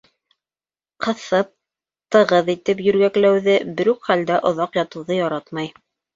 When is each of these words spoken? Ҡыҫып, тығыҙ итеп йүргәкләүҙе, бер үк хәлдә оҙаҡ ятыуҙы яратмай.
Ҡыҫып, 1.07 1.51
тығыҙ 2.15 2.49
итеп 2.55 2.81
йүргәкләүҙе, 2.87 3.59
бер 3.83 3.93
үк 3.95 4.09
хәлдә 4.09 4.41
оҙаҡ 4.53 4.83
ятыуҙы 4.83 5.21
яратмай. 5.21 5.73